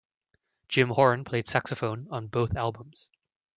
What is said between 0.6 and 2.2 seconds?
Jim Horn played saxophone